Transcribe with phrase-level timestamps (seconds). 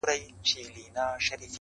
[0.03, 0.15] څومره
[0.47, 1.47] چي يې مينه كړه_